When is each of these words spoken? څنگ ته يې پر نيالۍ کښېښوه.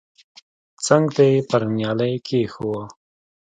څنگ 0.85 1.05
ته 1.15 1.23
يې 1.29 1.37
پر 1.49 1.61
نيالۍ 1.75 2.13
کښېښوه. 2.25 2.81